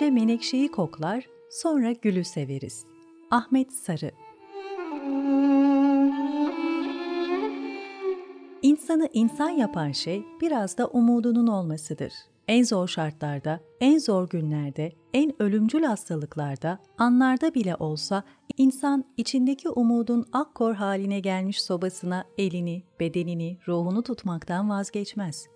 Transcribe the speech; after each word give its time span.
Önce 0.00 0.10
menekşeyi 0.10 0.70
koklar, 0.70 1.26
sonra 1.50 1.92
gülü 1.92 2.24
severiz. 2.24 2.84
Ahmet 3.30 3.72
Sarı 3.72 4.10
İnsanı 8.62 9.08
insan 9.12 9.48
yapan 9.48 9.92
şey 9.92 10.24
biraz 10.40 10.78
da 10.78 10.86
umudunun 10.86 11.46
olmasıdır. 11.46 12.12
En 12.48 12.62
zor 12.62 12.88
şartlarda, 12.88 13.60
en 13.80 13.98
zor 13.98 14.28
günlerde, 14.28 14.92
en 15.14 15.42
ölümcül 15.42 15.82
hastalıklarda, 15.82 16.78
anlarda 16.98 17.54
bile 17.54 17.76
olsa 17.76 18.22
insan 18.56 19.04
içindeki 19.16 19.68
umudun 19.68 20.26
akkor 20.32 20.74
haline 20.74 21.20
gelmiş 21.20 21.62
sobasına 21.62 22.24
elini, 22.38 22.82
bedenini, 23.00 23.58
ruhunu 23.68 24.02
tutmaktan 24.02 24.70
vazgeçmez. 24.70 25.46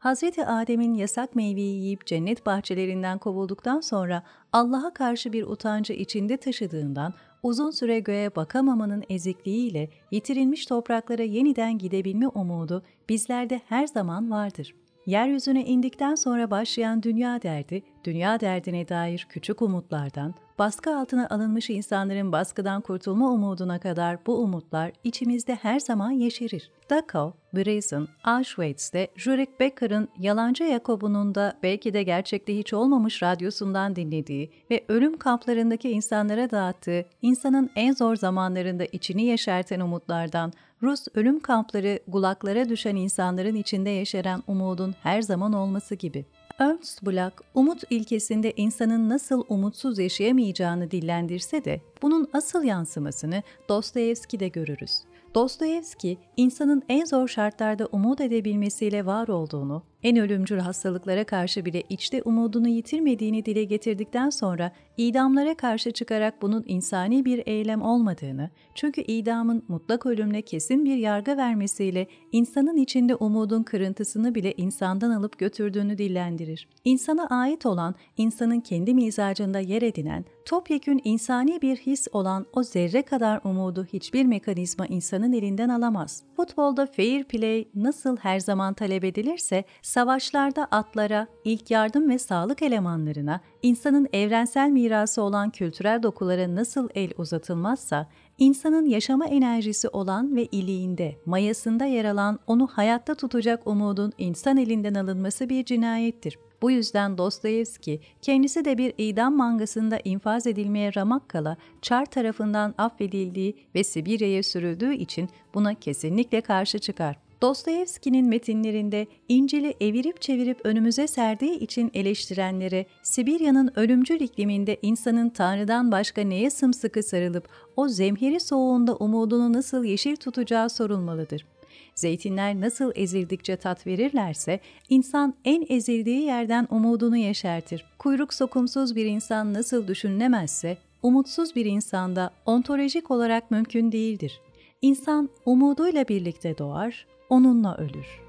Hazreti 0.00 0.46
Adem'in 0.46 0.94
yasak 0.94 1.36
meyveyi 1.36 1.82
yiyip 1.82 2.06
cennet 2.06 2.46
bahçelerinden 2.46 3.18
kovulduktan 3.18 3.80
sonra 3.80 4.22
Allah'a 4.52 4.94
karşı 4.94 5.32
bir 5.32 5.42
utancı 5.42 5.92
içinde 5.92 6.36
taşıdığından 6.36 7.14
uzun 7.42 7.70
süre 7.70 8.00
göğe 8.00 8.36
bakamamanın 8.36 9.04
ezikliğiyle 9.08 9.90
yitirilmiş 10.10 10.66
topraklara 10.66 11.22
yeniden 11.22 11.78
gidebilme 11.78 12.28
umudu 12.28 12.82
bizlerde 13.08 13.60
her 13.66 13.86
zaman 13.86 14.30
vardır. 14.30 14.74
Yeryüzüne 15.06 15.64
indikten 15.64 16.14
sonra 16.14 16.50
başlayan 16.50 17.02
dünya 17.02 17.42
derdi, 17.42 17.82
dünya 18.04 18.40
derdine 18.40 18.88
dair 18.88 19.26
küçük 19.28 19.62
umutlardan, 19.62 20.34
baskı 20.60 20.96
altına 20.96 21.28
alınmış 21.30 21.70
insanların 21.70 22.32
baskıdan 22.32 22.80
kurtulma 22.80 23.30
umuduna 23.30 23.78
kadar 23.78 24.26
bu 24.26 24.42
umutlar 24.42 24.92
içimizde 25.04 25.54
her 25.54 25.80
zaman 25.80 26.10
yeşerir. 26.10 26.70
Dachau, 26.90 27.32
Dresden, 27.54 28.08
Auschwitz'te 28.24 29.08
Jurek 29.16 29.60
Becker'ın 29.60 30.08
Yalancı 30.18 30.64
Yakob'unun 30.64 31.34
da 31.34 31.58
belki 31.62 31.94
de 31.94 32.02
gerçekte 32.02 32.58
hiç 32.58 32.72
olmamış 32.72 33.22
radyosundan 33.22 33.96
dinlediği 33.96 34.50
ve 34.70 34.84
ölüm 34.88 35.16
kamplarındaki 35.16 35.90
insanlara 35.90 36.50
dağıttığı 36.50 37.04
insanın 37.22 37.70
en 37.76 37.92
zor 37.92 38.16
zamanlarında 38.16 38.84
içini 38.84 39.22
yeşerten 39.24 39.80
umutlardan, 39.80 40.52
Rus 40.82 41.06
ölüm 41.14 41.40
kampları 41.40 41.98
gulaklara 42.08 42.68
düşen 42.68 42.96
insanların 42.96 43.54
içinde 43.54 43.90
yeşeren 43.90 44.42
umudun 44.46 44.94
her 45.02 45.22
zaman 45.22 45.52
olması 45.52 45.94
gibi. 45.94 46.26
Ernst 46.60 47.06
Bloch, 47.06 47.34
umut 47.54 47.82
ilkesinde 47.90 48.52
insanın 48.56 49.08
nasıl 49.08 49.44
umutsuz 49.48 49.98
yaşayamayacağını 49.98 50.90
dillendirse 50.90 51.64
de 51.64 51.80
bunun 52.02 52.28
asıl 52.32 52.64
yansımasını 52.64 53.42
Dostoyevski'de 53.68 54.48
görürüz. 54.48 55.00
Dostoyevski, 55.34 56.18
insanın 56.36 56.82
en 56.88 57.04
zor 57.04 57.28
şartlarda 57.28 57.86
umut 57.92 58.20
edebilmesiyle 58.20 59.06
var 59.06 59.28
olduğunu, 59.28 59.82
en 60.02 60.16
ölümcül 60.16 60.58
hastalıklara 60.58 61.24
karşı 61.24 61.64
bile 61.64 61.82
içte 61.88 62.22
umudunu 62.22 62.68
yitirmediğini 62.68 63.44
dile 63.44 63.64
getirdikten 63.64 64.30
sonra 64.30 64.72
idamlara 64.96 65.54
karşı 65.54 65.90
çıkarak 65.90 66.42
bunun 66.42 66.64
insani 66.66 67.24
bir 67.24 67.42
eylem 67.46 67.82
olmadığını, 67.82 68.50
çünkü 68.74 69.00
idamın 69.00 69.64
mutlak 69.68 70.06
ölümle 70.06 70.42
kesin 70.42 70.84
bir 70.84 70.96
yargı 70.96 71.36
vermesiyle 71.36 72.06
insanın 72.32 72.76
içinde 72.76 73.14
umudun 73.14 73.62
kırıntısını 73.62 74.34
bile 74.34 74.54
insandan 74.56 75.10
alıp 75.10 75.38
götürdüğünü 75.38 75.98
dillendirir. 75.98 76.68
İnsana 76.84 77.26
ait 77.26 77.66
olan, 77.66 77.94
insanın 78.16 78.60
kendi 78.60 78.94
mizacında 78.94 79.60
yer 79.60 79.82
edinen, 79.82 80.24
topyekün 80.46 81.00
insani 81.04 81.62
bir 81.62 81.76
his 81.76 82.08
olan 82.12 82.46
o 82.52 82.62
zerre 82.62 83.02
kadar 83.02 83.40
umudu 83.44 83.84
hiçbir 83.92 84.24
mekanizma 84.24 84.86
insanın 84.86 85.32
elinden 85.32 85.68
alamaz. 85.68 86.22
Futbolda 86.36 86.86
fair 86.86 87.24
play 87.24 87.68
nasıl 87.74 88.16
her 88.16 88.40
zaman 88.40 88.74
talep 88.74 89.04
edilirse, 89.04 89.64
savaşlarda 89.90 90.64
atlara, 90.70 91.26
ilk 91.44 91.70
yardım 91.70 92.10
ve 92.10 92.18
sağlık 92.18 92.62
elemanlarına, 92.62 93.40
insanın 93.62 94.08
evrensel 94.12 94.70
mirası 94.70 95.22
olan 95.22 95.50
kültürel 95.50 96.02
dokulara 96.02 96.54
nasıl 96.54 96.88
el 96.94 97.12
uzatılmazsa, 97.18 98.08
insanın 98.38 98.86
yaşama 98.86 99.26
enerjisi 99.26 99.88
olan 99.88 100.36
ve 100.36 100.44
iliğinde, 100.44 101.16
mayasında 101.26 101.84
yer 101.84 102.04
alan 102.04 102.38
onu 102.46 102.66
hayatta 102.66 103.14
tutacak 103.14 103.66
umudun 103.66 104.12
insan 104.18 104.56
elinden 104.56 104.94
alınması 104.94 105.48
bir 105.48 105.64
cinayettir. 105.64 106.38
Bu 106.62 106.70
yüzden 106.70 107.18
Dostoyevski 107.18 108.00
kendisi 108.22 108.64
de 108.64 108.78
bir 108.78 108.94
idam 108.98 109.36
mangasında 109.36 109.98
infaz 110.04 110.46
edilmeye 110.46 110.94
ramak 110.96 111.28
kala 111.28 111.56
Çar 111.82 112.06
tarafından 112.06 112.74
affedildiği 112.78 113.56
ve 113.74 113.84
Sibirya'ya 113.84 114.42
sürüldüğü 114.42 114.94
için 114.94 115.28
buna 115.54 115.74
kesinlikle 115.74 116.40
karşı 116.40 116.78
çıkar. 116.78 117.29
Dostoyevski'nin 117.42 118.28
metinlerinde 118.28 119.06
İncil'i 119.28 119.74
evirip 119.80 120.20
çevirip 120.20 120.60
önümüze 120.64 121.06
serdiği 121.06 121.58
için 121.58 121.90
eleştirenlere 121.94 122.86
Sibirya'nın 123.02 123.72
ölümcül 123.76 124.20
ikliminde 124.20 124.76
insanın 124.82 125.28
Tanrı'dan 125.28 125.92
başka 125.92 126.22
neye 126.22 126.50
sımsıkı 126.50 127.02
sarılıp 127.02 127.48
o 127.76 127.88
zemheri 127.88 128.40
soğuğunda 128.40 128.96
umudunu 128.96 129.52
nasıl 129.52 129.84
yeşil 129.84 130.16
tutacağı 130.16 130.70
sorulmalıdır. 130.70 131.46
Zeytinler 131.94 132.60
nasıl 132.60 132.92
ezildikçe 132.94 133.56
tat 133.56 133.86
verirlerse, 133.86 134.60
insan 134.88 135.34
en 135.44 135.66
ezildiği 135.68 136.22
yerden 136.22 136.68
umudunu 136.70 137.16
yeşertir. 137.16 137.84
Kuyruk 137.98 138.34
sokumsuz 138.34 138.96
bir 138.96 139.06
insan 139.06 139.54
nasıl 139.54 139.88
düşünülemezse, 139.88 140.78
umutsuz 141.02 141.56
bir 141.56 141.66
insanda 141.66 142.30
ontolojik 142.46 143.10
olarak 143.10 143.50
mümkün 143.50 143.92
değildir. 143.92 144.40
İnsan 144.82 145.28
umuduyla 145.46 146.08
birlikte 146.08 146.58
doğar, 146.58 147.06
onunla 147.30 147.76
ölür. 147.76 148.20